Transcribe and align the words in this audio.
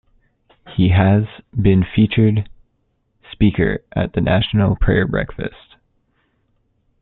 He 0.75 0.89
has 0.89 1.25
been 1.51 1.85
featured 1.95 2.49
speaker 3.31 3.83
at 3.95 4.13
the 4.13 4.21
National 4.21 4.75
Prayer 4.75 5.05
Breakfast. 5.07 5.75